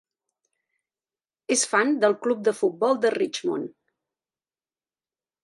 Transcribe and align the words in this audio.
És 1.55 1.65
fan 1.73 1.93
del 2.05 2.15
club 2.23 2.41
de 2.49 2.55
futbol 2.61 2.99
de 3.05 3.13
Richmond. 3.17 3.71